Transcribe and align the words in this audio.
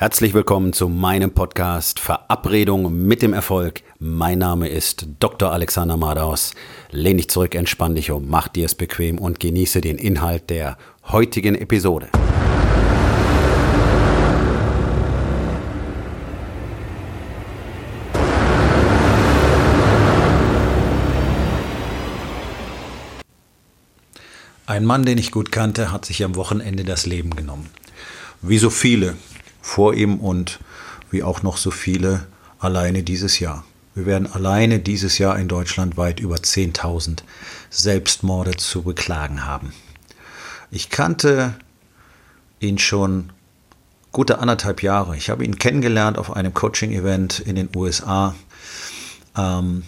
Herzlich 0.00 0.32
willkommen 0.32 0.72
zu 0.72 0.88
meinem 0.88 1.32
Podcast 1.32 1.98
Verabredung 1.98 3.04
mit 3.08 3.20
dem 3.20 3.32
Erfolg. 3.32 3.82
Mein 3.98 4.38
Name 4.38 4.68
ist 4.68 5.08
Dr. 5.18 5.50
Alexander 5.50 5.96
Madaus. 5.96 6.54
Lehn 6.92 7.16
dich 7.16 7.28
zurück, 7.28 7.56
entspann 7.56 7.96
dich 7.96 8.12
um, 8.12 8.28
mach 8.28 8.46
dir 8.46 8.66
es 8.66 8.76
bequem 8.76 9.18
und 9.18 9.40
genieße 9.40 9.80
den 9.80 9.98
Inhalt 9.98 10.50
der 10.50 10.78
heutigen 11.08 11.56
Episode. 11.56 12.10
Ein 24.66 24.84
Mann, 24.84 25.04
den 25.04 25.18
ich 25.18 25.32
gut 25.32 25.50
kannte, 25.50 25.90
hat 25.90 26.04
sich 26.04 26.22
am 26.22 26.36
Wochenende 26.36 26.84
das 26.84 27.04
Leben 27.04 27.34
genommen. 27.34 27.68
Wie 28.42 28.58
so 28.58 28.70
viele 28.70 29.16
vor 29.68 29.92
ihm 29.92 30.16
und 30.16 30.58
wie 31.10 31.22
auch 31.22 31.42
noch 31.42 31.58
so 31.58 31.70
viele 31.70 32.26
alleine 32.58 33.02
dieses 33.02 33.38
Jahr. 33.38 33.64
Wir 33.94 34.06
werden 34.06 34.32
alleine 34.32 34.78
dieses 34.78 35.18
Jahr 35.18 35.38
in 35.38 35.46
Deutschland 35.46 35.96
weit 35.98 36.20
über 36.20 36.36
10.000 36.36 37.18
Selbstmorde 37.68 38.56
zu 38.56 38.82
beklagen 38.82 39.44
haben. 39.44 39.74
Ich 40.70 40.88
kannte 40.88 41.54
ihn 42.60 42.78
schon 42.78 43.30
gute 44.10 44.38
anderthalb 44.38 44.82
Jahre. 44.82 45.16
Ich 45.16 45.28
habe 45.28 45.44
ihn 45.44 45.58
kennengelernt 45.58 46.16
auf 46.16 46.34
einem 46.34 46.54
Coaching-Event 46.54 47.40
in 47.40 47.56
den 47.56 47.68
USA, 47.76 48.34
ähm, 49.36 49.82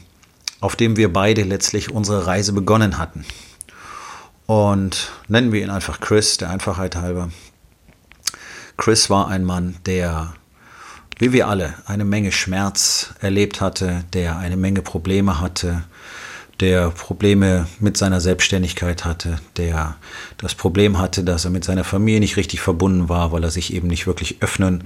auf 0.61 0.77
dem 0.77 0.97
wir 0.97 1.11
beide 1.11 1.43
letztlich 1.43 1.91
unsere 1.91 2.27
Reise 2.27 2.53
begonnen 2.53 2.99
hatten. 2.99 3.25
Und 4.45 5.11
nennen 5.29 5.53
wir 5.53 5.63
ihn 5.63 5.71
einfach 5.71 6.01
Chris, 6.01 6.37
der 6.37 6.51
Einfachheit 6.51 6.97
halber. 6.97 7.31
Chris 8.81 9.11
war 9.11 9.29
ein 9.29 9.45
Mann, 9.45 9.77
der, 9.85 10.33
wie 11.19 11.35
wir 11.35 11.49
alle, 11.49 11.75
eine 11.85 12.07
Menge 12.07 12.33
Schmerz 12.33 13.13
erlebt 13.21 13.61
hatte, 13.61 14.05
der 14.15 14.39
eine 14.39 14.57
Menge 14.57 14.81
Probleme 14.81 15.39
hatte, 15.39 15.83
der 16.61 16.89
Probleme 16.89 17.67
mit 17.79 17.99
seiner 17.99 18.23
Selbstständigkeit 18.23 19.05
hatte, 19.05 19.39
der 19.59 19.97
das 20.39 20.55
Problem 20.55 20.99
hatte, 20.99 21.25
dass 21.25 21.45
er 21.45 21.51
mit 21.51 21.63
seiner 21.63 21.85
Familie 21.85 22.21
nicht 22.21 22.39
richtig 22.39 22.63
verbunden 22.63 23.11
war, 23.11 23.33
weil 23.33 23.45
er 23.45 23.51
sich 23.51 23.75
eben 23.75 23.87
nicht 23.87 24.07
wirklich 24.07 24.41
öffnen 24.41 24.85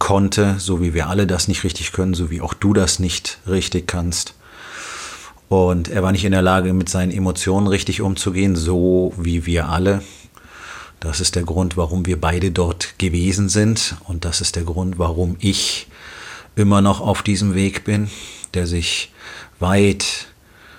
konnte, 0.00 0.56
so 0.58 0.80
wie 0.80 0.92
wir 0.92 1.08
alle 1.08 1.28
das 1.28 1.46
nicht 1.46 1.62
richtig 1.62 1.92
können, 1.92 2.14
so 2.14 2.30
wie 2.32 2.40
auch 2.40 2.52
du 2.52 2.72
das 2.72 2.98
nicht 2.98 3.38
richtig 3.46 3.86
kannst. 3.86 4.34
Und 5.48 5.88
er 5.88 6.02
war 6.02 6.10
nicht 6.10 6.24
in 6.24 6.32
der 6.32 6.42
Lage, 6.42 6.72
mit 6.72 6.88
seinen 6.88 7.12
Emotionen 7.12 7.68
richtig 7.68 8.00
umzugehen, 8.00 8.56
so 8.56 9.14
wie 9.16 9.46
wir 9.46 9.68
alle. 9.68 10.02
Das 11.00 11.20
ist 11.20 11.36
der 11.36 11.44
Grund, 11.44 11.76
warum 11.76 12.06
wir 12.06 12.20
beide 12.20 12.50
dort 12.50 12.98
gewesen 12.98 13.48
sind 13.48 13.96
und 14.04 14.24
das 14.24 14.40
ist 14.40 14.56
der 14.56 14.64
Grund, 14.64 14.98
warum 14.98 15.36
ich 15.40 15.86
immer 16.56 16.80
noch 16.80 17.00
auf 17.00 17.22
diesem 17.22 17.54
Weg 17.54 17.84
bin, 17.84 18.10
der 18.54 18.66
sich 18.66 19.12
weit 19.58 20.28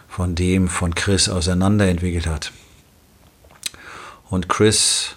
von 0.08 0.34
dem 0.36 0.68
von 0.68 0.96
Chris 0.96 1.30
auseinanderentwickelt 1.30 2.26
hat. 2.26 2.52
Und 4.30 4.50
Chris 4.50 5.16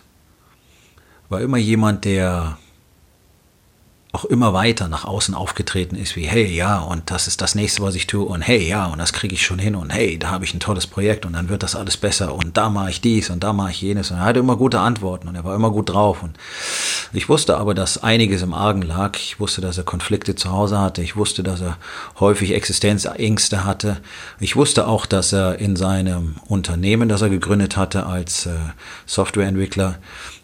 war 1.31 1.41
immer 1.41 1.57
jemand, 1.57 2.05
der 2.05 2.59
auch 4.13 4.25
immer 4.25 4.53
weiter 4.53 4.89
nach 4.89 5.05
außen 5.05 5.35
aufgetreten 5.35 5.95
ist, 5.95 6.17
wie 6.17 6.27
hey, 6.27 6.53
ja, 6.53 6.81
und 6.81 7.11
das 7.13 7.29
ist 7.29 7.41
das 7.41 7.55
nächste, 7.55 7.83
was 7.83 7.95
ich 7.95 8.09
tue, 8.09 8.25
und 8.25 8.43
hey, 8.43 8.67
ja, 8.67 8.87
und 8.87 8.99
das 8.99 9.13
kriege 9.13 9.35
ich 9.35 9.47
schon 9.47 9.61
hin, 9.61 9.77
und 9.77 9.91
hey, 9.91 10.19
da 10.19 10.31
habe 10.31 10.45
ich 10.45 10.53
ein 10.53 10.59
tolles 10.59 10.89
Projekt, 10.89 11.27
und 11.27 11.35
dann 11.35 11.49
wird 11.49 11.63
das 11.63 11.77
alles 11.77 11.97
besser, 11.97 12.35
und 12.35 12.57
da 12.57 12.71
mache 12.71 12.91
ich 12.91 13.01
dies, 13.01 13.31
und 13.31 13.45
da 13.45 13.53
mache 13.53 13.71
ich 13.71 13.83
jenes, 13.83 14.11
und 14.11 14.17
er 14.17 14.25
hatte 14.25 14.41
immer 14.41 14.57
gute 14.57 14.81
Antworten, 14.81 15.29
und 15.29 15.37
er 15.37 15.45
war 15.45 15.55
immer 15.55 15.71
gut 15.71 15.91
drauf, 15.91 16.25
und 16.25 16.37
ich 17.13 17.29
wusste 17.29 17.57
aber, 17.57 17.73
dass 17.73 18.03
einiges 18.03 18.43
im 18.43 18.53
Argen 18.53 18.83
lag, 18.83 19.17
ich 19.17 19.39
wusste, 19.39 19.61
dass 19.61 19.79
er 19.79 19.85
Konflikte 19.85 20.35
zu 20.35 20.51
Hause 20.51 20.81
hatte, 20.81 21.03
ich 21.03 21.15
wusste, 21.15 21.45
dass 21.45 21.61
er 21.61 21.77
häufig 22.19 22.53
Existenzängste 22.53 23.65
hatte, 23.65 23.99
ich 24.41 24.57
wusste 24.57 24.89
auch, 24.89 25.07
dass 25.07 25.33
er 25.33 25.61
in 25.61 25.77
seinem 25.77 26.35
Unternehmen, 26.49 27.09
das 27.09 27.23
er 27.23 27.29
gegründet 27.29 27.77
hatte 27.77 28.07
als 28.07 28.47
äh, 28.47 28.51
Softwareentwickler, 29.07 29.99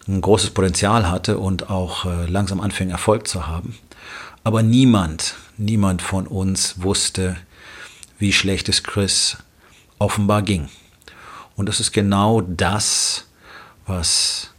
ein 0.08 0.20
großes 0.20 0.50
Potenzial 0.50 1.10
hatte 1.10 1.38
und 1.38 1.70
auch 1.70 2.04
äh, 2.04 2.26
langsam 2.26 2.60
anfing 2.60 2.90
Erfolg 2.90 3.26
zu 3.26 3.46
haben. 3.46 3.76
Aber 4.44 4.62
niemand, 4.62 5.34
niemand 5.56 6.02
von 6.02 6.26
uns 6.26 6.82
wusste, 6.82 7.36
wie 8.18 8.32
schlecht 8.32 8.68
es 8.68 8.82
Chris 8.82 9.38
offenbar 9.98 10.42
ging. 10.42 10.68
Und 11.56 11.68
das 11.68 11.80
ist 11.80 11.92
genau 11.92 12.42
das, 12.42 13.26
was 13.86 14.50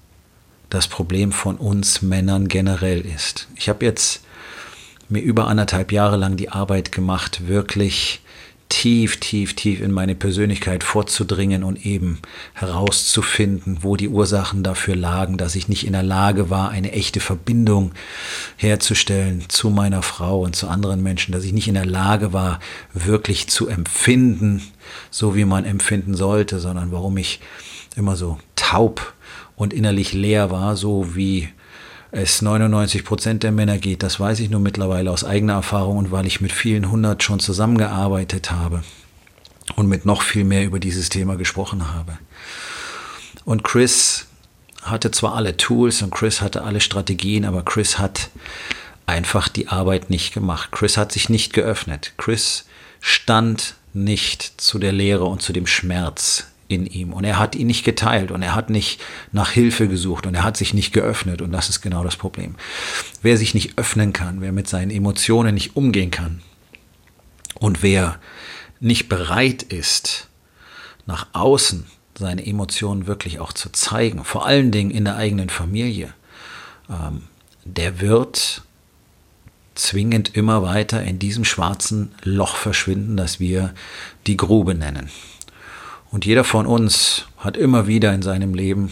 das 0.70 0.88
Problem 0.88 1.32
von 1.32 1.56
uns 1.56 2.02
Männern 2.02 2.48
generell 2.48 3.02
ist. 3.02 3.48
Ich 3.56 3.70
habe 3.70 3.86
jetzt 3.86 4.22
mir 5.10 5.22
über 5.22 5.48
anderthalb 5.48 5.92
Jahre 5.92 6.18
lang 6.18 6.36
die 6.36 6.50
Arbeit 6.50 6.92
gemacht, 6.92 7.48
wirklich 7.48 8.22
tief, 8.70 9.20
tief, 9.20 9.56
tief 9.56 9.82
in 9.82 9.92
meine 9.92 10.16
Persönlichkeit 10.16 10.84
vorzudringen 10.84 11.64
und 11.64 11.86
eben 11.86 12.20
herauszufinden, 12.54 13.80
wo 13.82 13.96
die 13.96 14.10
Ursachen 14.10 14.64
dafür 14.64 14.96
lagen, 14.96 15.38
dass 15.38 15.56
ich 15.56 15.68
nicht 15.68 15.86
in 15.86 15.94
der 15.94 16.04
Lage 16.04 16.50
war, 16.50 16.70
eine 16.70 16.92
echte 16.92 17.20
Verbindung 17.20 17.94
herzustellen 18.58 19.46
zu 19.48 19.70
meiner 19.70 20.02
Frau 20.02 20.42
und 20.42 20.56
zu 20.56 20.68
anderen 20.68 21.02
Menschen, 21.02 21.32
dass 21.32 21.44
ich 21.44 21.54
nicht 21.54 21.68
in 21.68 21.76
der 21.76 21.86
Lage 21.86 22.34
war, 22.34 22.60
wirklich 22.94 23.48
zu 23.48 23.68
empfinden, 23.68 24.62
so 25.12 25.36
wie 25.36 25.46
man 25.46 25.66
empfinden 25.66 26.16
sollte, 26.16 26.60
sondern 26.60 26.92
warum 26.92 27.18
ich 27.18 27.40
immer 27.96 28.16
so 28.16 28.38
taub 28.56 29.14
und 29.56 29.74
innerlich 29.74 30.14
leer 30.14 30.52
war, 30.52 30.76
so 30.76 31.16
wie 31.16 31.50
es 32.12 32.42
99 32.42 33.04
Prozent 33.04 33.44
der 33.44 33.52
Männer 33.52 33.78
geht. 33.78 34.04
Das 34.04 34.20
weiß 34.20 34.40
ich 34.40 34.50
nur 34.50 34.60
mittlerweile 34.60 35.12
aus 35.12 35.24
eigener 35.24 35.54
Erfahrung 35.54 35.98
und 35.98 36.12
weil 36.12 36.26
ich 36.26 36.42
mit 36.42 36.52
vielen 36.52 36.90
hundert 36.90 37.24
schon 37.24 37.40
zusammengearbeitet 37.40 38.52
habe 38.52 38.84
und 39.76 39.88
mit 39.88 40.06
noch 40.06 40.22
viel 40.22 40.44
mehr 40.44 40.66
über 40.66 40.80
dieses 40.80 41.10
Thema 41.10 41.36
gesprochen 41.36 41.94
habe. 41.94 42.18
Und 43.46 43.64
Chris 43.64 44.28
hatte 44.82 45.12
zwar 45.12 45.36
alle 45.36 45.58
Tools 45.58 46.02
und 46.02 46.12
Chris 46.12 46.42
hatte 46.42 46.64
alle 46.64 46.82
Strategien, 46.82 47.46
aber 47.46 47.64
Chris 47.64 48.00
hat 48.00 48.30
einfach 49.06 49.50
die 49.50 49.68
Arbeit 49.68 50.10
nicht 50.10 50.34
gemacht. 50.34 50.72
Chris 50.72 50.98
hat 50.98 51.12
sich 51.12 51.30
nicht 51.30 51.54
geöffnet. 51.54 52.14
Chris 52.18 52.66
stand 53.02 53.76
nicht 53.94 54.62
zu 54.62 54.80
der 54.80 54.92
Lehre 54.92 55.26
und 55.26 55.42
zu 55.42 55.54
dem 55.54 55.68
Schmerz 55.68 56.48
in 56.68 56.86
ihm 56.86 57.14
und 57.14 57.24
er 57.24 57.40
hat 57.40 57.56
ihn 57.56 57.68
nicht 57.68 57.84
geteilt 57.84 58.32
und 58.32 58.42
er 58.42 58.56
hat 58.56 58.70
nicht 58.70 59.02
nach 59.32 59.52
Hilfe 59.52 59.88
gesucht 59.88 60.26
und 60.26 60.36
er 60.36 60.44
hat 60.44 60.58
sich 60.58 60.74
nicht 60.74 60.94
geöffnet 60.94 61.42
und 61.42 61.52
das 61.52 61.70
ist 61.70 61.82
genau 61.82 62.04
das 62.04 62.18
Problem. 62.18 62.56
Wer 63.22 63.38
sich 63.38 63.54
nicht 63.54 63.78
öffnen 63.78 64.14
kann, 64.14 64.42
wer 64.42 64.52
mit 64.52 64.68
seinen 64.68 64.92
Emotionen 64.92 65.54
nicht 65.54 65.76
umgehen 65.76 66.12
kann 66.12 66.42
und 67.56 67.84
wer 67.84 68.20
nicht 68.80 69.10
bereit 69.10 69.64
ist, 69.64 70.28
nach 71.06 71.28
außen 71.34 71.86
seine 72.18 72.46
Emotionen 72.46 73.08
wirklich 73.08 73.40
auch 73.40 73.54
zu 73.54 73.72
zeigen, 73.72 74.24
vor 74.24 74.46
allen 74.46 74.72
Dingen 74.72 74.92
in 74.92 75.06
der 75.06 75.16
eigenen 75.16 75.50
Familie, 75.50 76.14
ähm, 76.90 77.24
der 77.64 78.02
wird 78.02 78.64
zwingend 79.76 80.36
immer 80.36 80.64
weiter 80.64 81.04
in 81.04 81.20
diesem 81.20 81.46
schwarzen 81.46 82.14
Loch 82.24 82.56
verschwinden, 82.56 83.16
das 83.16 83.40
wir 83.40 83.74
die 84.26 84.38
Grube 84.38 84.74
nennen. 84.74 85.10
Und 86.18 86.26
jeder 86.26 86.44
von 86.44 86.66
uns 86.66 87.26
hat 87.38 87.58
immer 87.58 87.86
wieder 87.86 88.12
in 88.12 88.24
seinem 88.24 88.56
Leben 88.56 88.92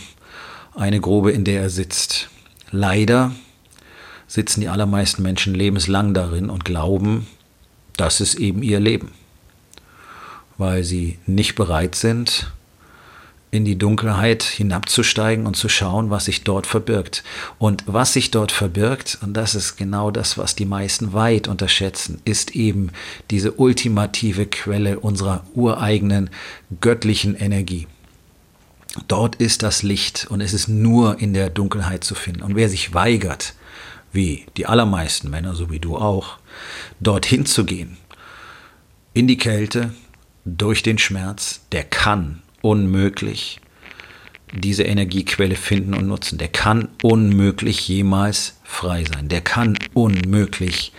eine 0.75 1.01
Grube, 1.01 1.31
in 1.31 1.43
der 1.43 1.59
er 1.59 1.69
sitzt. 1.71 2.29
Leider 2.69 3.31
sitzen 4.27 4.61
die 4.61 4.69
allermeisten 4.69 5.23
Menschen 5.23 5.55
lebenslang 5.55 6.13
darin 6.13 6.51
und 6.51 6.65
glauben, 6.65 7.25
das 7.97 8.21
ist 8.21 8.35
eben 8.35 8.61
ihr 8.61 8.79
Leben, 8.79 9.11
weil 10.59 10.83
sie 10.83 11.17
nicht 11.25 11.55
bereit 11.55 11.95
sind, 11.95 12.51
in 13.55 13.65
die 13.65 13.77
Dunkelheit 13.77 14.43
hinabzusteigen 14.43 15.47
und 15.47 15.55
zu 15.55 15.69
schauen, 15.69 16.09
was 16.09 16.25
sich 16.25 16.43
dort 16.43 16.67
verbirgt. 16.67 17.23
Und 17.57 17.83
was 17.87 18.13
sich 18.13 18.31
dort 18.31 18.51
verbirgt, 18.51 19.17
und 19.21 19.33
das 19.33 19.55
ist 19.55 19.77
genau 19.77 20.11
das, 20.11 20.37
was 20.37 20.55
die 20.55 20.65
meisten 20.65 21.13
weit 21.13 21.47
unterschätzen, 21.47 22.21
ist 22.25 22.55
eben 22.55 22.91
diese 23.31 23.53
ultimative 23.53 24.45
Quelle 24.45 24.99
unserer 24.99 25.43
ureigenen 25.55 26.29
göttlichen 26.81 27.35
Energie. 27.35 27.87
Dort 29.07 29.35
ist 29.37 29.63
das 29.63 29.83
Licht 29.83 30.27
und 30.29 30.41
es 30.41 30.53
ist 30.53 30.67
nur 30.67 31.19
in 31.19 31.33
der 31.33 31.49
Dunkelheit 31.49 32.03
zu 32.03 32.15
finden. 32.15 32.43
Und 32.43 32.55
wer 32.55 32.69
sich 32.69 32.93
weigert, 32.93 33.53
wie 34.11 34.45
die 34.55 34.65
allermeisten 34.65 35.29
Männer, 35.29 35.55
so 35.55 35.69
wie 35.69 35.79
du 35.79 35.97
auch, 35.97 36.37
dorthin 36.99 37.45
zu 37.45 37.65
gehen, 37.65 37.97
in 39.13 39.27
die 39.27 39.37
Kälte, 39.37 39.93
durch 40.45 40.83
den 40.83 40.97
Schmerz, 40.97 41.61
der 41.71 41.83
kann 41.83 42.41
unmöglich 42.65 43.61
diese 44.51 44.83
Energiequelle 44.83 45.55
finden 45.55 45.93
und 45.93 46.07
nutzen. 46.07 46.39
Der 46.39 46.47
kann 46.47 46.89
unmöglich 47.03 47.87
jemals 47.87 48.57
frei 48.63 49.05
sein. 49.05 49.27
Der 49.27 49.41
kann 49.41 49.77
unmöglich 49.93 50.91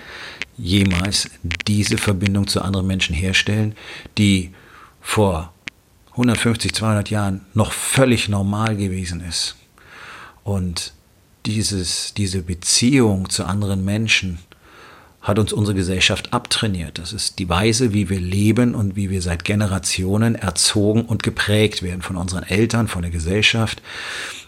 jemals 0.57 1.29
diese 1.67 1.99
Verbindung 1.99 2.47
zu 2.47 2.63
anderen 2.63 2.87
Menschen 2.87 3.17
herstellen, 3.17 3.75
die 4.17 4.53
vor 5.01 5.53
150, 6.13 6.73
200 6.73 7.11
Jahren 7.11 7.45
noch 7.53 7.73
völlig 7.73 8.29
normal 8.29 8.77
gewesen 8.77 9.21
ist. 9.21 9.57
Und 10.45 10.93
dieses, 11.47 12.15
diese 12.15 12.43
Beziehung 12.43 13.29
zu 13.29 13.45
anderen 13.45 13.85
Menschen 13.85 14.39
hat 15.27 15.41
uns 15.41 15.53
unsere 15.53 15.75
Gesellschaft 15.75 16.33
abtrainiert. 16.33 16.99
Das 16.99 17.13
ist 17.13 17.41
die 17.41 17.49
Weise, 17.49 17.93
wie 17.93 18.09
wir 18.09 18.21
leben 18.21 18.77
und 18.77 18.95
wie 18.95 19.11
wir 19.11 19.21
seit 19.21 19.45
Generationen 19.45 20.37
erzogen 20.37 21.05
und 21.05 21.25
geprägt 21.25 21.83
werden 21.83 22.01
von 22.01 22.15
unseren 22.15 22.45
Eltern, 22.45 22.87
von 22.87 23.03
der 23.03 23.11
Gesellschaft. 23.11 23.83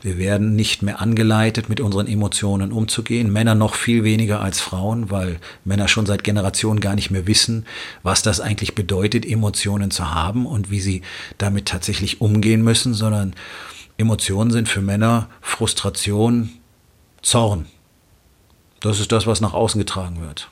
Wir 0.02 0.18
werden 0.18 0.54
nicht 0.54 0.82
mehr 0.82 1.00
angeleitet, 1.00 1.68
mit 1.68 1.80
unseren 1.80 2.06
Emotionen 2.06 2.70
umzugehen. 2.70 3.32
Männer 3.32 3.56
noch 3.56 3.74
viel 3.74 4.04
weniger 4.04 4.40
als 4.40 4.60
Frauen, 4.60 5.10
weil 5.10 5.40
Männer 5.64 5.88
schon 5.88 6.06
seit 6.06 6.22
Generationen 6.22 6.78
gar 6.78 6.94
nicht 6.94 7.10
mehr 7.10 7.26
wissen, 7.26 7.66
was 8.04 8.22
das 8.22 8.38
eigentlich 8.38 8.76
bedeutet, 8.76 9.26
Emotionen 9.26 9.90
zu 9.90 10.14
haben 10.14 10.46
und 10.46 10.70
wie 10.70 10.80
sie 10.80 11.02
damit 11.38 11.66
tatsächlich 11.66 12.20
umgehen 12.20 12.62
müssen, 12.62 12.94
sondern 12.94 13.34
Emotionen 13.96 14.52
sind 14.52 14.68
für 14.68 14.80
Männer 14.80 15.28
Frustration, 15.40 16.50
Zorn. 17.20 17.66
Das 18.78 19.00
ist 19.00 19.10
das, 19.10 19.26
was 19.26 19.40
nach 19.40 19.54
außen 19.54 19.80
getragen 19.80 20.20
wird. 20.20 20.48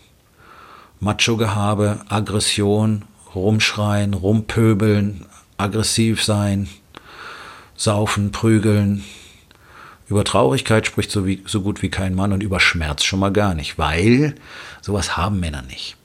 Macho-Gehabe, 1.00 2.00
Aggression, 2.08 3.04
rumschreien, 3.34 4.14
rumpöbeln, 4.14 5.26
aggressiv 5.58 6.22
sein, 6.22 6.68
saufen, 7.76 8.32
prügeln. 8.32 9.04
Über 10.08 10.24
Traurigkeit 10.24 10.86
spricht 10.86 11.10
so, 11.10 11.26
wie, 11.26 11.42
so 11.46 11.60
gut 11.60 11.82
wie 11.82 11.90
kein 11.90 12.14
Mann 12.14 12.32
und 12.32 12.42
über 12.42 12.60
Schmerz 12.60 13.04
schon 13.04 13.18
mal 13.18 13.32
gar 13.32 13.54
nicht, 13.54 13.78
weil 13.78 14.34
sowas 14.80 15.16
haben 15.16 15.40
Männer 15.40 15.62
nicht. 15.62 15.96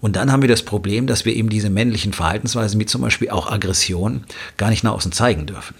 Und 0.00 0.16
dann 0.16 0.30
haben 0.30 0.42
wir 0.42 0.48
das 0.48 0.62
Problem, 0.62 1.06
dass 1.06 1.24
wir 1.24 1.34
eben 1.34 1.48
diese 1.48 1.70
männlichen 1.70 2.12
Verhaltensweisen, 2.12 2.78
wie 2.78 2.86
zum 2.86 3.00
Beispiel 3.00 3.30
auch 3.30 3.50
Aggression, 3.50 4.24
gar 4.56 4.70
nicht 4.70 4.84
nach 4.84 4.92
außen 4.92 5.12
zeigen 5.12 5.46
dürfen. 5.46 5.74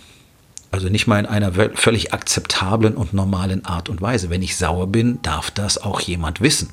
Also 0.70 0.88
nicht 0.88 1.06
mal 1.06 1.18
in 1.18 1.26
einer 1.26 1.52
völlig 1.74 2.12
akzeptablen 2.12 2.96
und 2.96 3.12
normalen 3.12 3.64
Art 3.64 3.88
und 3.88 4.00
Weise. 4.02 4.30
Wenn 4.30 4.42
ich 4.42 4.56
sauer 4.56 4.86
bin, 4.88 5.20
darf 5.22 5.50
das 5.50 5.78
auch 5.78 6.00
jemand 6.00 6.40
wissen. 6.40 6.70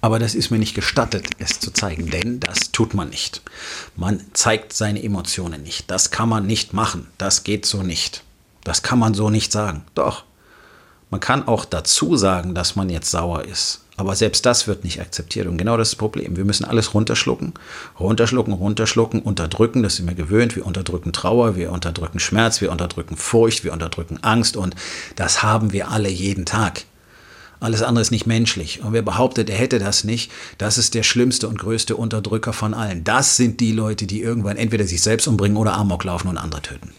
Aber 0.00 0.18
das 0.18 0.34
ist 0.34 0.50
mir 0.50 0.58
nicht 0.58 0.74
gestattet, 0.74 1.28
es 1.38 1.58
zu 1.58 1.72
zeigen, 1.72 2.10
denn 2.10 2.40
das 2.40 2.72
tut 2.72 2.94
man 2.94 3.08
nicht. 3.08 3.42
Man 3.96 4.22
zeigt 4.34 4.72
seine 4.72 5.02
Emotionen 5.02 5.62
nicht. 5.62 5.90
Das 5.90 6.10
kann 6.10 6.28
man 6.28 6.46
nicht 6.46 6.72
machen. 6.72 7.08
Das 7.18 7.44
geht 7.44 7.66
so 7.66 7.82
nicht. 7.82 8.22
Das 8.62 8.82
kann 8.82 8.98
man 8.98 9.14
so 9.14 9.30
nicht 9.30 9.52
sagen. 9.52 9.84
Doch. 9.94 10.24
Man 11.10 11.20
kann 11.20 11.46
auch 11.46 11.64
dazu 11.64 12.16
sagen, 12.16 12.54
dass 12.54 12.76
man 12.76 12.90
jetzt 12.90 13.10
sauer 13.10 13.44
ist. 13.44 13.82
Aber 13.96 14.14
selbst 14.14 14.44
das 14.44 14.66
wird 14.66 14.84
nicht 14.84 15.00
akzeptiert. 15.00 15.46
Und 15.46 15.56
genau 15.56 15.76
das 15.76 15.88
ist 15.88 15.94
das 15.94 15.98
Problem. 15.98 16.36
Wir 16.36 16.44
müssen 16.44 16.64
alles 16.64 16.92
runterschlucken, 16.92 17.54
runterschlucken, 17.98 18.52
runterschlucken, 18.52 19.22
unterdrücken. 19.22 19.82
Das 19.82 19.96
sind 19.96 20.06
wir 20.06 20.14
gewöhnt. 20.14 20.54
Wir 20.56 20.66
unterdrücken 20.66 21.12
Trauer, 21.12 21.56
wir 21.56 21.72
unterdrücken 21.72 22.18
Schmerz, 22.18 22.60
wir 22.60 22.70
unterdrücken 22.70 23.16
Furcht, 23.16 23.64
wir 23.64 23.72
unterdrücken 23.72 24.18
Angst. 24.22 24.56
Und 24.56 24.74
das 25.14 25.42
haben 25.42 25.72
wir 25.72 25.90
alle 25.90 26.10
jeden 26.10 26.44
Tag. 26.44 26.84
Alles 27.58 27.82
andere 27.82 28.02
ist 28.02 28.10
nicht 28.10 28.26
menschlich. 28.26 28.82
Und 28.82 28.92
wer 28.92 29.02
behauptet, 29.02 29.48
er 29.48 29.56
hätte 29.56 29.78
das 29.78 30.04
nicht, 30.04 30.30
das 30.58 30.78
ist 30.78 30.94
der 30.94 31.02
schlimmste 31.02 31.48
und 31.48 31.58
größte 31.58 31.96
Unterdrücker 31.96 32.52
von 32.52 32.74
allen. 32.74 33.04
Das 33.04 33.36
sind 33.36 33.60
die 33.60 33.72
Leute, 33.72 34.06
die 34.06 34.20
irgendwann 34.20 34.56
entweder 34.56 34.84
sich 34.86 35.02
selbst 35.02 35.26
umbringen 35.26 35.56
oder 35.56 35.74
Amok 35.74 36.04
laufen 36.04 36.28
und 36.28 36.38
andere 36.38 36.62
töten. 36.62 36.92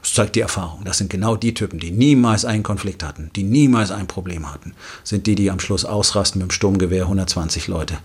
Das 0.00 0.14
zeigt 0.14 0.34
die 0.34 0.40
Erfahrung. 0.40 0.82
Das 0.84 0.98
sind 0.98 1.10
genau 1.10 1.36
die 1.36 1.54
Typen, 1.54 1.78
die 1.78 1.92
niemals 1.92 2.44
einen 2.44 2.64
Konflikt 2.64 3.04
hatten, 3.04 3.30
die 3.36 3.44
niemals 3.44 3.90
ein 3.90 4.08
Problem 4.08 4.52
hatten. 4.52 4.74
Sind 5.04 5.26
die, 5.26 5.36
die 5.36 5.50
am 5.50 5.60
Schluss 5.60 5.84
ausrasten 5.84 6.40
mit 6.40 6.50
dem 6.50 6.52
Sturmgewehr 6.52 7.04
120 7.04 7.68
Leute 7.68 7.98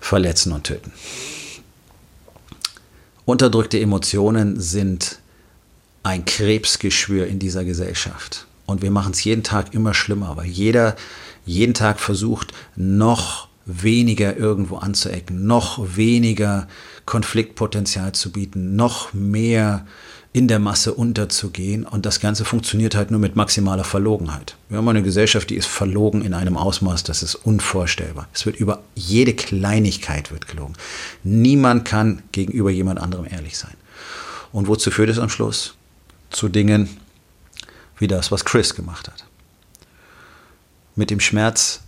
verletzen 0.00 0.52
und 0.52 0.64
töten. 0.64 0.92
Unterdrückte 3.24 3.80
Emotionen 3.80 4.60
sind 4.60 5.18
ein 6.02 6.24
Krebsgeschwür 6.24 7.26
in 7.26 7.38
dieser 7.38 7.64
Gesellschaft. 7.64 8.45
Und 8.66 8.82
wir 8.82 8.90
machen 8.90 9.12
es 9.12 9.24
jeden 9.24 9.42
Tag 9.42 9.72
immer 9.74 9.94
schlimmer, 9.94 10.36
weil 10.36 10.46
jeder 10.46 10.96
jeden 11.44 11.74
Tag 11.74 12.00
versucht, 12.00 12.52
noch 12.74 13.48
weniger 13.64 14.36
irgendwo 14.36 14.76
anzuecken, 14.76 15.46
noch 15.46 15.96
weniger 15.96 16.68
Konfliktpotenzial 17.04 18.12
zu 18.12 18.32
bieten, 18.32 18.76
noch 18.76 19.12
mehr 19.12 19.86
in 20.32 20.48
der 20.48 20.58
Masse 20.58 20.92
unterzugehen. 20.92 21.84
Und 21.84 22.04
das 22.04 22.20
Ganze 22.20 22.44
funktioniert 22.44 22.94
halt 22.94 23.10
nur 23.10 23.18
mit 23.18 23.36
maximaler 23.36 23.84
Verlogenheit. 23.84 24.56
Wir 24.68 24.78
haben 24.78 24.88
eine 24.88 25.02
Gesellschaft, 25.02 25.50
die 25.50 25.56
ist 25.56 25.66
verlogen 25.66 26.22
in 26.22 26.34
einem 26.34 26.56
Ausmaß, 26.56 27.04
das 27.04 27.22
ist 27.22 27.36
unvorstellbar. 27.36 28.28
Es 28.34 28.44
wird 28.44 28.56
über 28.56 28.82
jede 28.94 29.32
Kleinigkeit 29.32 30.30
wird 30.30 30.46
gelogen. 30.46 30.74
Niemand 31.24 31.84
kann 31.84 32.22
gegenüber 32.32 32.70
jemand 32.70 33.00
anderem 33.00 33.26
ehrlich 33.30 33.56
sein. 33.56 33.74
Und 34.52 34.68
wozu 34.68 34.90
führt 34.90 35.08
es 35.08 35.18
am 35.18 35.30
Schluss? 35.30 35.74
Zu 36.30 36.48
Dingen, 36.48 36.88
wie 37.98 38.06
das, 38.06 38.30
was 38.30 38.44
Chris 38.44 38.74
gemacht 38.74 39.08
hat. 39.08 39.24
Mit 40.94 41.10
dem 41.10 41.20
Schmerz 41.20 41.82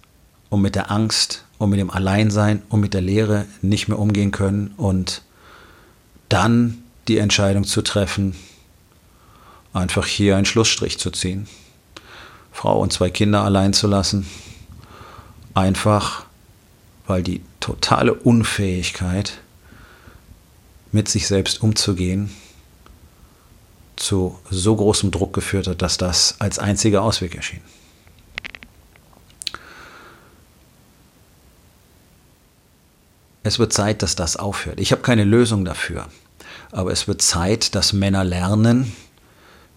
und 0.50 0.60
mit 0.60 0.75
der 0.75 0.90
Angst 0.90 1.44
und 1.58 1.70
mit 1.70 1.81
dem 1.81 1.90
Alleinsein 1.90 2.62
und 2.69 2.81
mit 2.81 2.94
der 2.94 3.00
Leere 3.00 3.46
nicht 3.62 3.88
mehr 3.88 3.99
umgehen 3.99 4.31
können 4.31 4.75
und 4.76 5.22
dann 6.28 6.82
die 7.08 7.19
Entscheidung 7.19 7.64
zu 7.64 7.82
treffen, 7.82 8.34
einfach 9.72 10.06
hier 10.06 10.37
einen 10.37 10.46
Schlussstrich 10.46 10.99
zu 10.99 11.10
ziehen, 11.10 11.49
Frau 12.52 12.81
und 12.81 12.93
zwei 12.93 13.10
Kinder 13.10 13.43
allein 13.43 13.72
zu 13.72 13.87
lassen, 13.87 14.26
einfach 15.55 16.25
weil 17.06 17.22
die 17.22 17.43
totale 17.60 18.12
Unfähigkeit, 18.14 19.38
mit 20.93 21.08
sich 21.08 21.26
selbst 21.26 21.62
umzugehen, 21.62 22.31
zu 23.98 24.38
so 24.50 24.76
großem 24.76 25.10
Druck 25.10 25.32
geführt 25.32 25.66
hat, 25.66 25.82
dass 25.82 25.96
das 25.96 26.36
als 26.38 26.58
einziger 26.58 27.02
Ausweg 27.02 27.34
erschien. 27.34 27.60
Es 33.42 33.58
wird 33.58 33.72
Zeit, 33.72 34.02
dass 34.02 34.14
das 34.14 34.36
aufhört. 34.36 34.78
Ich 34.78 34.92
habe 34.92 35.02
keine 35.02 35.24
Lösung 35.24 35.64
dafür, 35.64 36.06
aber 36.70 36.92
es 36.92 37.08
wird 37.08 37.22
Zeit, 37.22 37.74
dass 37.74 37.92
Männer 37.92 38.24
lernen, 38.24 38.92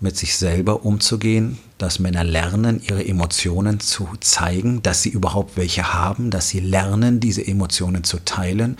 mit 0.01 0.18
sich 0.18 0.36
selber 0.36 0.83
umzugehen, 0.83 1.59
dass 1.77 2.00
Männer 2.00 2.24
lernen, 2.24 2.81
ihre 2.88 3.06
Emotionen 3.06 3.80
zu 3.80 4.09
zeigen, 4.19 4.81
dass 4.81 5.03
sie 5.03 5.09
überhaupt 5.09 5.57
welche 5.57 5.94
haben, 5.94 6.31
dass 6.31 6.50
sie 6.50 6.59
lernen, 6.59 7.19
diese 7.19 7.45
Emotionen 7.45 8.03
zu 8.03 8.18
teilen, 8.25 8.77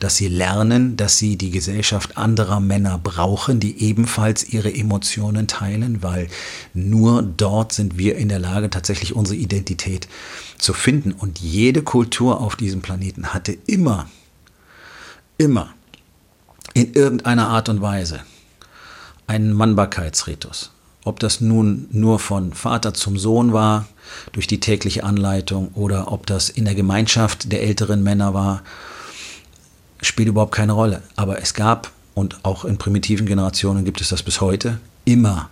dass 0.00 0.16
sie 0.16 0.26
lernen, 0.26 0.96
dass 0.96 1.18
sie 1.18 1.36
die 1.36 1.52
Gesellschaft 1.52 2.16
anderer 2.16 2.58
Männer 2.58 2.98
brauchen, 2.98 3.60
die 3.60 3.82
ebenfalls 3.82 4.48
ihre 4.52 4.74
Emotionen 4.74 5.46
teilen, 5.46 6.02
weil 6.02 6.26
nur 6.74 7.22
dort 7.22 7.72
sind 7.72 7.96
wir 7.96 8.16
in 8.16 8.28
der 8.28 8.40
Lage, 8.40 8.68
tatsächlich 8.68 9.14
unsere 9.14 9.36
Identität 9.36 10.08
zu 10.58 10.72
finden. 10.72 11.12
Und 11.12 11.38
jede 11.38 11.82
Kultur 11.82 12.40
auf 12.40 12.56
diesem 12.56 12.82
Planeten 12.82 13.32
hatte 13.32 13.56
immer, 13.66 14.08
immer 15.38 15.72
in 16.74 16.94
irgendeiner 16.94 17.48
Art 17.48 17.68
und 17.68 17.80
Weise 17.80 18.22
einen 19.26 19.52
Mannbarkeitsritus. 19.52 20.70
Ob 21.04 21.20
das 21.20 21.40
nun 21.40 21.86
nur 21.90 22.18
von 22.18 22.52
Vater 22.54 22.94
zum 22.94 23.18
Sohn 23.18 23.52
war, 23.52 23.86
durch 24.32 24.46
die 24.46 24.60
tägliche 24.60 25.04
Anleitung, 25.04 25.68
oder 25.74 26.10
ob 26.12 26.26
das 26.26 26.48
in 26.48 26.64
der 26.64 26.74
Gemeinschaft 26.74 27.52
der 27.52 27.62
älteren 27.62 28.02
Männer 28.02 28.32
war, 28.32 28.62
spielt 30.00 30.28
überhaupt 30.28 30.54
keine 30.54 30.72
Rolle. 30.72 31.02
Aber 31.16 31.42
es 31.42 31.52
gab, 31.54 31.90
und 32.14 32.44
auch 32.44 32.64
in 32.64 32.78
primitiven 32.78 33.26
Generationen 33.26 33.84
gibt 33.84 34.00
es 34.00 34.08
das 34.08 34.22
bis 34.22 34.40
heute, 34.40 34.78
immer 35.04 35.50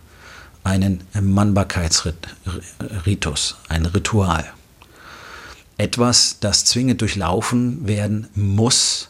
einen 0.64 1.02
Mannbarkeitsritus, 1.20 3.56
ein 3.68 3.84
Ritual. 3.86 4.44
Etwas, 5.76 6.36
das 6.40 6.64
zwingend 6.64 7.00
durchlaufen 7.00 7.84
werden 7.86 8.28
muss, 8.34 9.08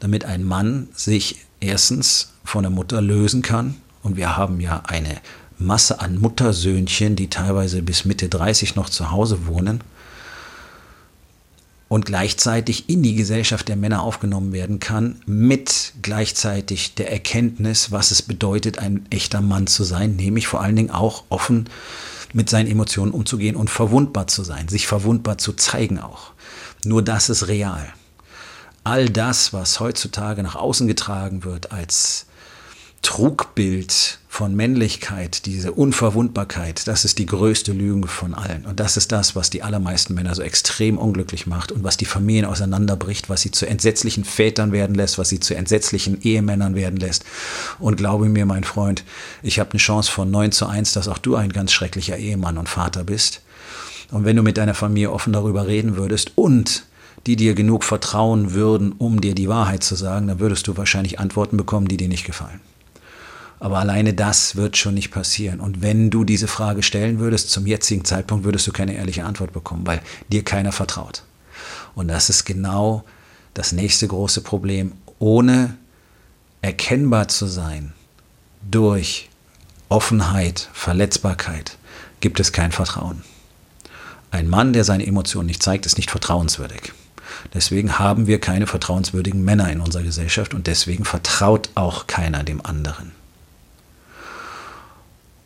damit 0.00 0.24
ein 0.24 0.42
Mann 0.44 0.88
sich 0.94 1.44
erstens 1.60 2.32
von 2.42 2.62
der 2.62 2.70
Mutter 2.70 3.02
lösen 3.02 3.42
kann 3.42 3.76
und 4.04 4.16
wir 4.16 4.36
haben 4.36 4.60
ja 4.60 4.82
eine 4.86 5.20
Masse 5.58 6.00
an 6.00 6.18
Muttersöhnchen, 6.18 7.16
die 7.16 7.30
teilweise 7.30 7.82
bis 7.82 8.04
Mitte 8.04 8.28
30 8.28 8.76
noch 8.76 8.88
zu 8.88 9.10
Hause 9.10 9.46
wohnen 9.46 9.82
und 11.88 12.06
gleichzeitig 12.06 12.88
in 12.88 13.02
die 13.02 13.14
Gesellschaft 13.14 13.68
der 13.68 13.76
Männer 13.76 14.02
aufgenommen 14.02 14.52
werden 14.52 14.80
kann, 14.80 15.20
mit 15.26 15.94
gleichzeitig 16.02 16.94
der 16.94 17.10
Erkenntnis, 17.10 17.92
was 17.92 18.10
es 18.10 18.22
bedeutet, 18.22 18.78
ein 18.78 19.06
echter 19.10 19.40
Mann 19.40 19.66
zu 19.66 19.84
sein, 19.84 20.16
nämlich 20.16 20.46
vor 20.46 20.60
allen 20.60 20.76
Dingen 20.76 20.90
auch 20.90 21.24
offen 21.28 21.68
mit 22.32 22.50
seinen 22.50 22.70
Emotionen 22.70 23.12
umzugehen 23.12 23.54
und 23.54 23.70
verwundbar 23.70 24.26
zu 24.26 24.42
sein, 24.42 24.68
sich 24.68 24.86
verwundbar 24.86 25.38
zu 25.38 25.52
zeigen 25.52 26.00
auch. 26.00 26.32
Nur 26.84 27.02
das 27.02 27.28
ist 27.28 27.48
real. 27.48 27.86
All 28.82 29.08
das, 29.08 29.52
was 29.52 29.80
heutzutage 29.80 30.42
nach 30.42 30.56
außen 30.56 30.88
getragen 30.88 31.44
wird 31.44 31.70
als 31.72 32.26
Trugbild 33.04 34.18
von 34.28 34.56
Männlichkeit, 34.56 35.44
diese 35.44 35.72
Unverwundbarkeit, 35.72 36.88
das 36.88 37.04
ist 37.04 37.18
die 37.18 37.26
größte 37.26 37.72
Lüge 37.72 38.08
von 38.08 38.34
allen. 38.34 38.64
Und 38.64 38.80
das 38.80 38.96
ist 38.96 39.12
das, 39.12 39.36
was 39.36 39.50
die 39.50 39.62
allermeisten 39.62 40.14
Männer 40.14 40.34
so 40.34 40.40
extrem 40.40 40.96
unglücklich 40.96 41.46
macht 41.46 41.70
und 41.70 41.84
was 41.84 41.98
die 41.98 42.06
Familien 42.06 42.46
auseinanderbricht, 42.46 43.28
was 43.28 43.42
sie 43.42 43.50
zu 43.50 43.66
entsetzlichen 43.66 44.24
Vätern 44.24 44.72
werden 44.72 44.96
lässt, 44.96 45.18
was 45.18 45.28
sie 45.28 45.38
zu 45.38 45.54
entsetzlichen 45.54 46.22
Ehemännern 46.22 46.74
werden 46.74 46.98
lässt. 46.98 47.24
Und 47.78 47.96
glaube 47.96 48.28
mir, 48.30 48.46
mein 48.46 48.64
Freund, 48.64 49.04
ich 49.42 49.60
habe 49.60 49.70
eine 49.72 49.78
Chance 49.78 50.10
von 50.10 50.30
9 50.30 50.50
zu 50.50 50.66
1, 50.66 50.94
dass 50.94 51.06
auch 51.06 51.18
du 51.18 51.36
ein 51.36 51.52
ganz 51.52 51.72
schrecklicher 51.72 52.16
Ehemann 52.16 52.56
und 52.56 52.70
Vater 52.70 53.04
bist. 53.04 53.42
Und 54.10 54.24
wenn 54.24 54.34
du 54.34 54.42
mit 54.42 54.56
deiner 54.56 54.74
Familie 54.74 55.12
offen 55.12 55.34
darüber 55.34 55.66
reden 55.66 55.96
würdest 55.96 56.32
und 56.36 56.86
die 57.26 57.36
dir 57.36 57.54
genug 57.54 57.84
vertrauen 57.84 58.52
würden, 58.54 58.92
um 58.92 59.20
dir 59.20 59.34
die 59.34 59.48
Wahrheit 59.48 59.84
zu 59.84 59.94
sagen, 59.94 60.26
dann 60.26 60.40
würdest 60.40 60.66
du 60.66 60.76
wahrscheinlich 60.78 61.20
Antworten 61.20 61.58
bekommen, 61.58 61.86
die 61.86 61.98
dir 61.98 62.08
nicht 62.08 62.24
gefallen. 62.24 62.60
Aber 63.60 63.78
alleine 63.78 64.14
das 64.14 64.56
wird 64.56 64.76
schon 64.76 64.94
nicht 64.94 65.10
passieren. 65.10 65.60
Und 65.60 65.80
wenn 65.80 66.10
du 66.10 66.24
diese 66.24 66.48
Frage 66.48 66.82
stellen 66.82 67.18
würdest, 67.18 67.50
zum 67.50 67.66
jetzigen 67.66 68.04
Zeitpunkt 68.04 68.44
würdest 68.44 68.66
du 68.66 68.72
keine 68.72 68.94
ehrliche 68.94 69.24
Antwort 69.24 69.52
bekommen, 69.52 69.86
weil 69.86 70.02
dir 70.30 70.44
keiner 70.44 70.72
vertraut. 70.72 71.22
Und 71.94 72.08
das 72.08 72.28
ist 72.28 72.44
genau 72.44 73.04
das 73.54 73.72
nächste 73.72 74.08
große 74.08 74.42
Problem. 74.42 74.92
Ohne 75.18 75.76
erkennbar 76.60 77.28
zu 77.28 77.46
sein 77.46 77.92
durch 78.70 79.28
Offenheit, 79.88 80.68
Verletzbarkeit, 80.72 81.78
gibt 82.20 82.40
es 82.40 82.52
kein 82.52 82.72
Vertrauen. 82.72 83.22
Ein 84.30 84.48
Mann, 84.48 84.72
der 84.72 84.82
seine 84.82 85.06
Emotionen 85.06 85.46
nicht 85.46 85.62
zeigt, 85.62 85.86
ist 85.86 85.96
nicht 85.96 86.10
vertrauenswürdig. 86.10 86.92
Deswegen 87.52 87.98
haben 87.98 88.26
wir 88.26 88.40
keine 88.40 88.66
vertrauenswürdigen 88.66 89.44
Männer 89.44 89.70
in 89.70 89.80
unserer 89.80 90.02
Gesellschaft 90.02 90.54
und 90.54 90.66
deswegen 90.66 91.04
vertraut 91.04 91.70
auch 91.74 92.06
keiner 92.06 92.42
dem 92.42 92.64
anderen. 92.64 93.12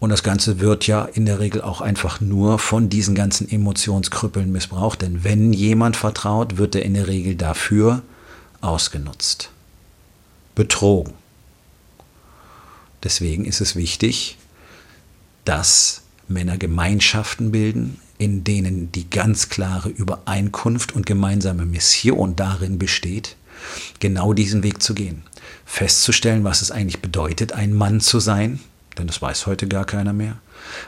Und 0.00 0.10
das 0.10 0.22
Ganze 0.22 0.60
wird 0.60 0.86
ja 0.86 1.04
in 1.04 1.26
der 1.26 1.40
Regel 1.40 1.60
auch 1.60 1.80
einfach 1.80 2.20
nur 2.20 2.58
von 2.58 2.88
diesen 2.88 3.14
ganzen 3.14 3.50
Emotionskrüppeln 3.50 4.50
missbraucht. 4.52 5.02
Denn 5.02 5.24
wenn 5.24 5.52
jemand 5.52 5.96
vertraut, 5.96 6.56
wird 6.56 6.76
er 6.76 6.84
in 6.84 6.94
der 6.94 7.08
Regel 7.08 7.34
dafür 7.34 8.02
ausgenutzt. 8.60 9.50
Betrogen. 10.54 11.14
Deswegen 13.02 13.44
ist 13.44 13.60
es 13.60 13.76
wichtig, 13.76 14.38
dass 15.44 16.02
Männer 16.28 16.58
Gemeinschaften 16.58 17.50
bilden, 17.50 17.98
in 18.18 18.44
denen 18.44 18.92
die 18.92 19.08
ganz 19.08 19.48
klare 19.48 19.88
Übereinkunft 19.88 20.94
und 20.94 21.06
gemeinsame 21.06 21.64
Mission 21.64 22.36
darin 22.36 22.78
besteht, 22.78 23.36
genau 24.00 24.32
diesen 24.32 24.62
Weg 24.62 24.82
zu 24.82 24.94
gehen. 24.94 25.22
Festzustellen, 25.64 26.44
was 26.44 26.62
es 26.62 26.70
eigentlich 26.70 27.00
bedeutet, 27.00 27.52
ein 27.52 27.72
Mann 27.72 28.00
zu 28.00 28.20
sein, 28.20 28.60
denn 28.98 29.06
das 29.06 29.22
weiß 29.22 29.46
heute 29.46 29.68
gar 29.68 29.84
keiner 29.84 30.12
mehr. 30.12 30.38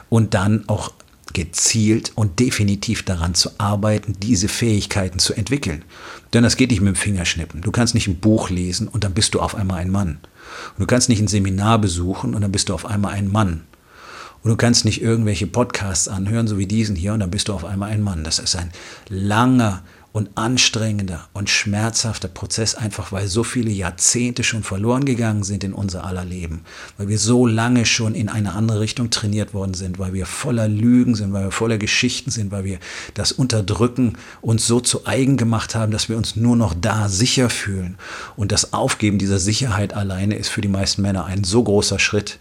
Und 0.09 0.35
dann 0.35 0.65
auch 0.69 0.93
gezielt 1.33 2.13
und 2.17 2.41
definitiv 2.41 3.05
daran 3.05 3.35
zu 3.35 3.51
arbeiten, 3.59 4.17
diese 4.21 4.49
Fähigkeiten 4.49 5.19
zu 5.19 5.35
entwickeln. 5.35 5.85
Denn 6.33 6.43
das 6.43 6.57
geht 6.57 6.71
nicht 6.71 6.81
mit 6.81 6.95
dem 6.95 7.01
Fingerschnippen. 7.01 7.63
Du 7.63 7.71
kannst 7.71 7.95
nicht 7.95 8.09
ein 8.09 8.21
Buch 8.21 8.51
lesen 8.51 8.89
und 8.89 9.05
dann 9.05 9.15
bist 9.15 9.35
du 9.35 9.41
auf 9.41 9.55
einmal 9.55 9.79
ein 9.79 9.91
Mann. 9.91 10.19
Und 10.77 10.81
du 10.81 10.87
kannst 10.87 11.09
nicht 11.09 11.21
ein 11.21 11.29
Seminar 11.29 11.79
besuchen 11.79 12.35
und 12.35 12.43
dann 12.43 12.53
bist 12.53 12.69
du 12.69 12.75
auf 12.75 12.87
einmal 12.87 13.13
ein 13.15 13.31
Mann. 13.31 13.63
Und 14.43 14.51
du 14.51 14.57
kannst 14.57 14.85
nicht 14.85 15.03
irgendwelche 15.03 15.47
Podcasts 15.47 16.09
anhören, 16.09 16.49
so 16.49 16.57
wie 16.57 16.67
diesen 16.67 16.97
hier, 16.97 17.13
und 17.13 17.21
dann 17.21 17.31
bist 17.31 17.49
du 17.49 17.53
auf 17.53 17.65
einmal 17.65 17.91
ein 17.91 18.03
Mann. 18.03 18.25
Das 18.25 18.39
ist 18.39 18.57
ein 18.57 18.73
langer 19.09 19.83
und 20.13 20.31
anstrengender 20.35 21.29
und 21.33 21.49
schmerzhafter 21.49 22.27
Prozess, 22.27 22.75
einfach 22.75 23.13
weil 23.13 23.29
so 23.29 23.45
viele 23.45 23.71
Jahrzehnte 23.71 24.43
schon 24.43 24.65
verloren 24.65 25.05
gegangen 25.05 25.45
sind 25.45 25.63
in 25.63 25.73
unser 25.73 26.05
aller 26.05 26.25
Leben, 26.25 26.63
weil 26.99 27.09
wir 27.09 27.19
so 27.19 27.47
lange 27.47 27.87
schon 27.87 28.15
in 28.15 28.29
eine 28.29 28.55
andere 28.55 28.81
Richtung 28.81 29.11
trainiert 29.11 29.55
worden 29.55 29.75
sind, 29.75 29.99
weil 30.01 30.13
wir 30.13 30.27
voller 30.27 30.67
Lügen 30.67 31.15
sind, 31.15 31.33
weil 31.33 31.45
wir 31.45 31.53
voller 31.53 31.79
Geschichten 31.79 32.31
sind, 32.31 32.51
weil 32.51 32.65
wir 32.65 32.79
das 33.15 33.31
Unterdrücken 33.31 34.15
uns 34.41 34.67
so 34.67 34.81
zu 34.81 35.07
eigen 35.07 35.37
gemacht 35.37 35.77
haben, 35.77 35.93
dass 35.93 36.09
wir 36.09 36.17
uns 36.17 36.35
nur 36.35 36.57
noch 36.57 36.75
da 36.75 37.09
sicher 37.09 37.49
fühlen. 37.49 37.97
Und 38.37 38.51
das 38.51 38.73
Aufgeben 38.73 39.19
dieser 39.19 39.39
Sicherheit 39.39 39.95
alleine 39.95 40.35
ist 40.35 40.49
für 40.49 40.61
die 40.61 40.69
meisten 40.69 41.03
Männer 41.03 41.27
ein 41.27 41.45
so 41.45 41.63
großer 41.63 42.01
Schritt, 42.01 42.39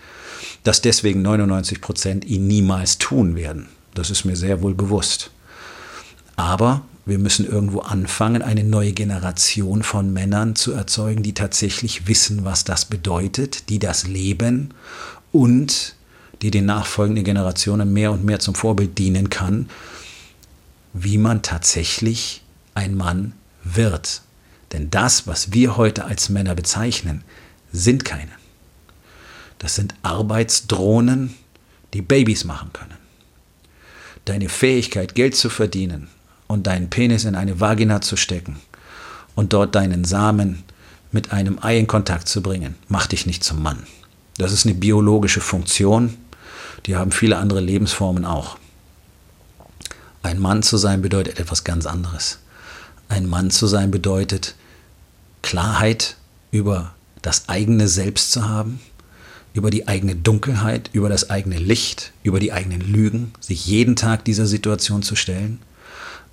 dass 0.63 0.81
deswegen 0.81 1.21
99 1.21 1.81
Prozent 1.81 2.25
ihn 2.25 2.47
niemals 2.47 2.97
tun 2.97 3.35
werden. 3.35 3.67
Das 3.93 4.09
ist 4.09 4.25
mir 4.25 4.35
sehr 4.35 4.61
wohl 4.61 4.73
bewusst. 4.73 5.31
Aber 6.35 6.81
wir 7.09 7.19
müssen 7.19 7.45
irgendwo 7.45 7.79
anfangen, 7.79 8.41
eine 8.41 8.63
neue 8.63 8.93
Generation 8.93 9.83
von 9.83 10.13
Männern 10.13 10.55
zu 10.55 10.71
erzeugen, 10.71 11.23
die 11.23 11.33
tatsächlich 11.33 12.07
wissen, 12.07 12.45
was 12.45 12.63
das 12.63 12.85
bedeutet, 12.85 13.69
die 13.69 13.79
das 13.79 14.07
leben 14.07 14.73
und 15.31 15.95
die 16.41 16.51
den 16.51 16.65
nachfolgenden 16.65 17.25
Generationen 17.25 17.91
mehr 17.91 18.11
und 18.11 18.23
mehr 18.23 18.39
zum 18.39 18.55
Vorbild 18.55 18.97
dienen 18.97 19.29
kann, 19.29 19.69
wie 20.93 21.17
man 21.17 21.41
tatsächlich 21.41 22.43
ein 22.75 22.95
Mann 22.95 23.33
wird. 23.63 24.21
Denn 24.71 24.89
das, 24.89 25.27
was 25.27 25.51
wir 25.51 25.77
heute 25.77 26.05
als 26.05 26.29
Männer 26.29 26.55
bezeichnen, 26.55 27.23
sind 27.71 28.05
keine. 28.05 28.31
Das 29.57 29.75
sind 29.75 29.93
Arbeitsdrohnen, 30.03 31.35
die 31.93 32.01
Babys 32.01 32.45
machen 32.45 32.71
können. 32.71 32.97
Deine 34.25 34.47
Fähigkeit, 34.47 35.15
Geld 35.15 35.35
zu 35.35 35.49
verdienen, 35.49 36.07
und 36.49 36.65
deinen 36.65 36.89
Penis 36.89 37.25
in 37.25 37.35
eine 37.35 37.59
Vagina 37.59 38.01
zu 38.01 38.17
stecken 38.17 38.59
und 39.35 39.53
dort 39.53 39.75
deinen 39.75 40.03
Samen 40.03 40.63
mit 41.11 41.31
einem 41.31 41.59
Ei 41.61 41.77
in 41.77 41.87
Kontakt 41.87 42.27
zu 42.27 42.41
bringen, 42.41 42.75
macht 42.87 43.11
dich 43.11 43.25
nicht 43.25 43.43
zum 43.43 43.61
Mann. 43.61 43.83
Das 44.37 44.51
ist 44.51 44.65
eine 44.65 44.75
biologische 44.75 45.41
Funktion, 45.41 46.17
die 46.87 46.95
haben 46.95 47.11
viele 47.11 47.37
andere 47.37 47.59
Lebensformen 47.61 48.25
auch. 48.25 48.57
Ein 50.23 50.39
Mann 50.39 50.63
zu 50.63 50.77
sein 50.77 51.01
bedeutet 51.01 51.39
etwas 51.39 51.63
ganz 51.63 51.85
anderes. 51.85 52.39
Ein 53.09 53.27
Mann 53.27 53.51
zu 53.51 53.67
sein 53.67 53.91
bedeutet 53.91 54.55
Klarheit 55.43 56.17
über 56.51 56.93
das 57.21 57.47
eigene 57.47 57.87
Selbst 57.87 58.31
zu 58.31 58.49
haben, 58.49 58.79
über 59.53 59.69
die 59.69 59.87
eigene 59.87 60.15
Dunkelheit, 60.15 60.89
über 60.93 61.09
das 61.09 61.29
eigene 61.29 61.57
Licht, 61.57 62.11
über 62.23 62.39
die 62.39 62.53
eigenen 62.53 62.81
Lügen, 62.81 63.33
sich 63.39 63.67
jeden 63.67 63.95
Tag 63.95 64.25
dieser 64.25 64.47
Situation 64.47 65.03
zu 65.03 65.15
stellen 65.15 65.59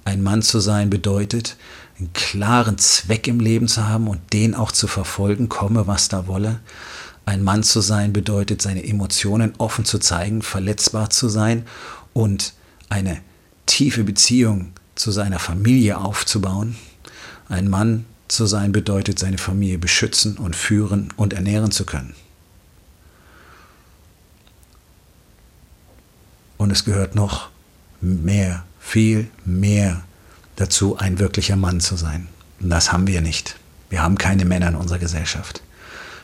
ein 0.06 0.22
Mann 0.22 0.40
zu 0.40 0.60
sein 0.60 0.88
bedeutet, 0.88 1.56
einen 1.98 2.12
klaren 2.12 2.78
Zweck 2.78 3.26
im 3.26 3.40
Leben 3.40 3.66
zu 3.66 3.88
haben 3.88 4.06
und 4.06 4.32
den 4.32 4.54
auch 4.54 4.70
zu 4.70 4.86
verfolgen, 4.86 5.48
komme 5.48 5.88
was 5.88 6.08
da 6.08 6.28
wolle. 6.28 6.60
Ein 7.24 7.42
Mann 7.42 7.64
zu 7.64 7.80
sein 7.80 8.12
bedeutet, 8.12 8.62
seine 8.62 8.84
Emotionen 8.84 9.54
offen 9.58 9.84
zu 9.84 9.98
zeigen, 9.98 10.42
verletzbar 10.42 11.10
zu 11.10 11.28
sein 11.28 11.66
und 12.12 12.54
eine 12.88 13.18
tiefe 13.66 14.04
Beziehung 14.04 14.70
zu 14.94 15.10
seiner 15.10 15.40
Familie 15.40 15.98
aufzubauen. 15.98 16.76
Ein 17.48 17.68
Mann 17.68 18.06
zu 18.28 18.46
sein 18.46 18.70
bedeutet, 18.70 19.18
seine 19.18 19.38
Familie 19.38 19.78
beschützen 19.78 20.38
und 20.38 20.54
führen 20.54 21.12
und 21.16 21.32
ernähren 21.32 21.72
zu 21.72 21.84
können. 21.84 22.14
Und 26.58 26.70
es 26.70 26.84
gehört 26.84 27.16
noch 27.16 27.48
mehr 28.00 28.64
viel 28.86 29.28
mehr 29.44 30.04
dazu, 30.54 30.96
ein 30.96 31.18
wirklicher 31.18 31.56
Mann 31.56 31.80
zu 31.80 31.96
sein. 31.96 32.28
Und 32.60 32.70
das 32.70 32.92
haben 32.92 33.08
wir 33.08 33.20
nicht. 33.20 33.56
Wir 33.90 34.00
haben 34.02 34.16
keine 34.16 34.44
Männer 34.44 34.68
in 34.68 34.76
unserer 34.76 35.00
Gesellschaft. 35.00 35.60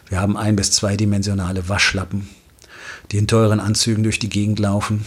Wir 0.09 0.21
haben 0.21 0.37
ein- 0.37 0.54
bis 0.54 0.71
zweidimensionale 0.71 1.69
Waschlappen, 1.69 2.28
die 3.11 3.19
in 3.19 3.26
teuren 3.26 3.59
Anzügen 3.59 4.04
durch 4.04 4.21
die 4.21 4.28
Gegend 4.28 4.61
laufen, 4.61 5.04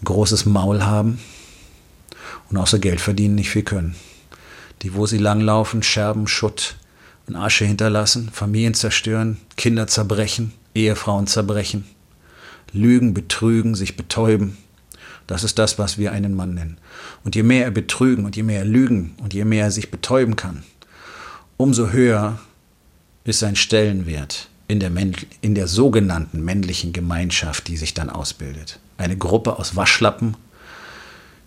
ein 0.00 0.04
großes 0.04 0.44
Maul 0.44 0.82
haben 0.82 1.20
und 2.50 2.56
außer 2.56 2.80
Geld 2.80 3.00
verdienen 3.00 3.36
nicht 3.36 3.50
viel 3.50 3.62
können. 3.62 3.94
Die, 4.82 4.94
wo 4.94 5.06
sie 5.06 5.18
langlaufen, 5.18 5.84
Scherben, 5.84 6.26
Schutt 6.26 6.76
und 7.28 7.36
Asche 7.36 7.64
hinterlassen, 7.66 8.30
Familien 8.32 8.74
zerstören, 8.74 9.36
Kinder 9.56 9.86
zerbrechen, 9.86 10.52
Ehefrauen 10.74 11.28
zerbrechen, 11.28 11.84
lügen, 12.72 13.14
betrügen, 13.14 13.76
sich 13.76 13.96
betäuben, 13.96 14.56
das 15.26 15.44
ist 15.44 15.58
das, 15.58 15.78
was 15.78 15.98
wir 15.98 16.12
einen 16.12 16.34
Mann 16.34 16.54
nennen. 16.54 16.78
Und 17.24 17.34
je 17.34 17.42
mehr 17.42 17.64
er 17.64 17.70
betrügen 17.70 18.24
und 18.24 18.36
je 18.36 18.42
mehr 18.42 18.60
er 18.60 18.64
lügen 18.64 19.14
und 19.22 19.34
je 19.34 19.44
mehr 19.44 19.64
er 19.64 19.70
sich 19.70 19.90
betäuben 19.90 20.36
kann, 20.36 20.62
umso 21.56 21.90
höher 21.90 22.38
ist 23.24 23.38
sein 23.38 23.56
Stellenwert 23.56 24.48
in 24.68 24.80
der, 24.80 24.90
in 25.40 25.54
der 25.54 25.68
sogenannten 25.68 26.44
männlichen 26.44 26.92
Gemeinschaft, 26.92 27.68
die 27.68 27.76
sich 27.76 27.94
dann 27.94 28.10
ausbildet. 28.10 28.78
Eine 28.96 29.16
Gruppe 29.16 29.58
aus 29.58 29.76
Waschlappen, 29.76 30.36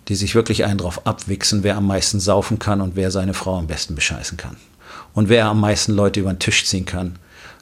die 0.08 0.16
sich 0.16 0.36
wirklich 0.36 0.66
einen 0.66 0.78
drauf 0.78 1.06
abwichsen, 1.08 1.64
wer 1.64 1.78
am 1.78 1.88
meisten 1.88 2.20
saufen 2.20 2.60
kann 2.60 2.82
und 2.82 2.96
wer 2.96 3.12
seine 3.12 3.34
Frau 3.34 3.58
am 3.58 3.68
besten 3.68 3.96
bescheißen 3.96 4.38
kann. 4.38 4.58
Und 5.14 5.30
wer 5.30 5.46
am 5.46 5.60
meisten 5.60 5.94
Leute 5.94 6.20
über 6.20 6.34
den 6.34 6.40
Tisch 6.40 6.66
ziehen 6.66 6.86
kann. 6.86 7.18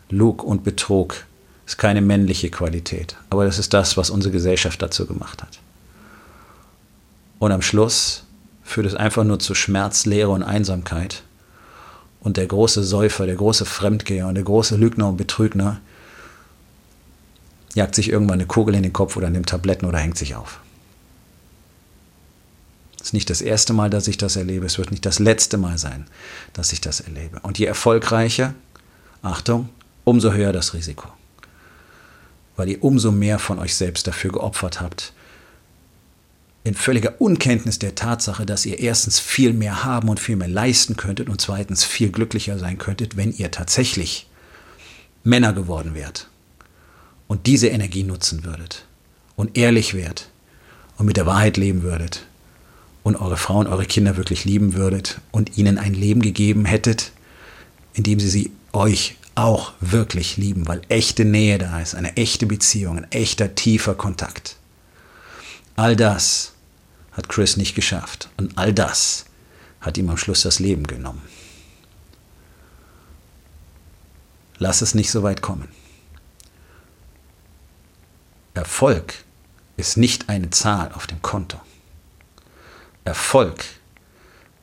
Lug 0.10 0.44
und 0.44 0.64
Betrug 0.64 1.24
ist 1.66 1.78
keine 1.78 2.02
männliche 2.02 2.50
Qualität. 2.50 3.16
Aber 3.30 3.46
das 3.46 3.60
ist 3.60 3.74
das, 3.74 3.96
was 3.96 4.10
unsere 4.10 4.34
Gesellschaft 4.34 4.82
dazu 4.82 5.06
gemacht 5.06 5.42
hat. 5.42 5.60
Und 7.44 7.52
am 7.52 7.62
Schluss 7.62 8.24
führt 8.64 8.88
es 8.88 8.96
einfach 8.96 9.26
nur 9.26 9.38
zu 9.38 9.54
Schmerz, 9.54 10.06
Leere 10.06 10.30
und 10.30 10.44
Einsamkeit. 10.44 11.24
Und 12.22 12.38
der 12.38 12.48
große 12.48 12.86
Säufer, 12.86 13.26
der 13.26 13.36
große 13.36 13.66
Fremdgeher 13.66 14.28
und 14.28 14.36
der 14.36 14.46
große 14.46 14.78
Lügner 14.78 15.10
und 15.10 15.18
Betrügner 15.18 15.82
jagt 17.74 17.96
sich 17.96 18.08
irgendwann 18.08 18.40
eine 18.40 18.46
Kugel 18.46 18.76
in 18.76 18.84
den 18.84 18.94
Kopf 18.94 19.18
oder 19.18 19.30
nimmt 19.30 19.50
Tabletten 19.50 19.86
oder 19.86 19.98
hängt 19.98 20.18
sich 20.18 20.36
auf. 20.36 20.62
Es 22.96 23.08
ist 23.08 23.14
nicht 23.14 23.30
das 23.30 23.42
erste 23.42 23.74
Mal, 23.74 23.90
dass 23.90 24.08
ich 24.08 24.18
das 24.18 24.38
erlebe. 24.38 24.66
Es 24.66 24.78
wird 24.78 24.92
nicht 24.92 25.06
das 25.06 25.20
letzte 25.20 25.58
Mal 25.58 25.78
sein, 25.78 26.06
dass 26.54 26.72
ich 26.72 26.80
das 26.80 27.02
erlebe. 27.02 27.42
Und 27.42 27.60
je 27.60 27.66
erfolgreicher, 27.66 28.54
Achtung, 29.22 29.68
umso 30.06 30.32
höher 30.32 30.54
das 30.54 30.74
Risiko. 30.74 31.10
Weil 32.56 32.70
ihr 32.70 32.82
umso 32.86 33.12
mehr 33.12 33.38
von 33.38 33.60
euch 33.60 33.76
selbst 33.76 34.08
dafür 34.08 34.32
geopfert 34.32 34.80
habt, 34.80 35.12
in 36.64 36.76
völliger 36.76 37.20
Unkenntnis 37.20 37.80
der 37.80 37.96
Tatsache, 37.96 38.46
dass 38.46 38.66
ihr 38.66 38.80
erstens 38.80 39.20
viel 39.20 39.54
mehr 39.54 39.84
haben 39.84 40.08
und 40.08 40.20
viel 40.20 40.38
mehr 40.38 40.48
leisten 40.48 40.96
könntet 40.96 41.30
und 41.30 41.42
zweitens 41.42 41.84
viel 41.84 42.10
glücklicher 42.10 42.58
sein 42.58 42.78
könntet, 42.78 43.18
wenn 43.18 43.34
ihr 43.34 43.52
tatsächlich 43.52 44.28
Männer 45.24 45.54
geworden 45.54 45.94
wärt 45.94 46.30
und 47.28 47.48
diese 47.48 47.68
Energie 47.68 48.04
nutzen 48.04 48.46
würdet 48.46 48.86
und 49.36 49.58
ehrlich 49.58 49.94
wärt 49.94 50.30
und 50.98 51.06
mit 51.06 51.18
der 51.18 51.26
Wahrheit 51.26 51.58
leben 51.58 51.82
würdet 51.82 52.26
und 53.04 53.18
eure 53.18 53.38
Frauen, 53.38 53.68
eure 53.68 53.86
Kinder 53.86 54.16
wirklich 54.16 54.46
lieben 54.46 54.74
würdet 54.74 55.20
und 55.32 55.58
ihnen 55.58 55.78
ein 55.78 55.94
Leben 55.94 56.22
gegeben 56.22 56.64
hättet, 56.64 57.12
in 57.94 58.04
dem 58.04 58.20
sie 58.20 58.30
sie 58.30 58.52
euch 58.72 59.18
auch 59.36 59.74
wirklich 59.82 60.38
lieben, 60.38 60.68
weil 60.68 60.82
echte 60.90 61.26
Nähe 61.26 61.58
da 61.58 61.82
ist, 61.82 61.96
eine 61.96 62.16
echte 62.16 62.46
Beziehung, 62.46 62.98
ein 63.00 63.12
echter 63.12 63.56
tiefer 63.56 63.96
Kontakt. 63.96 64.58
All 65.76 65.96
das 65.96 66.53
hat 67.14 67.30
Chris 67.30 67.58
nicht 67.58 67.76
geschafft 67.76 68.30
und 68.38 68.58
all 68.58 68.74
das 68.74 69.26
hat 69.82 69.98
ihm 69.98 70.10
am 70.10 70.18
Schluss 70.18 70.42
das 70.42 70.60
Leben 70.60 70.88
genommen. 70.88 71.22
Lass 74.58 74.82
es 74.82 74.96
nicht 74.96 75.12
so 75.12 75.24
weit 75.24 75.42
kommen. 75.42 75.68
Erfolg 78.54 79.26
ist 79.78 79.98
nicht 79.98 80.30
eine 80.30 80.52
Zahl 80.52 80.92
auf 80.94 81.08
dem 81.08 81.22
Konto. 81.22 81.60
Erfolg 83.04 83.66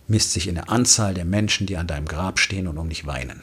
misst 0.07 0.33
sich 0.33 0.49
in 0.49 0.55
der 0.55 0.71
Anzahl 0.71 1.15
der 1.15 1.25
Menschen, 1.25 1.67
die 1.67 1.77
an 1.77 1.87
deinem 1.87 2.07
Grab 2.07 2.39
stehen 2.39 2.67
und 2.67 2.79
um 2.79 2.89
dich 2.89 3.07
weinen. 3.07 3.43